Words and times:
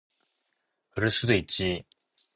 그럴 0.89 1.11
수도 1.11 1.33
있지. 1.37 1.85